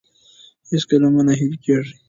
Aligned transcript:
هېڅکله 0.71 1.07
مه 1.13 1.21
ناهیلي 1.27 1.57
کیږئ. 1.63 1.93